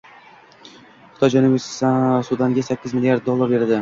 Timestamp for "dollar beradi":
3.29-3.69